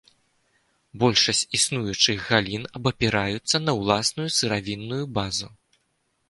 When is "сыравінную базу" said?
4.39-5.47